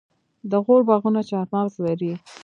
د 0.49 0.51
غور 0.65 0.81
باغونه 0.89 1.21
چهارمغز 1.29 1.75
لري. 1.85 2.13